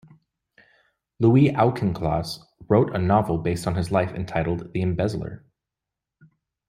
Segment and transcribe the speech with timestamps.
[1.19, 5.45] Louis Auchincloss wrote a novel based on his life entitled "The Embezzler".